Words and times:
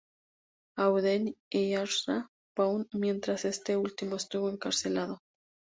Auden 0.79 1.35
y 1.51 1.73
Ezra 1.75 2.27
Pound 2.57 2.87
mientras 2.93 3.45
este 3.45 3.77
último 3.77 4.15
estuvo 4.15 4.49
encarcelado. 4.49 5.19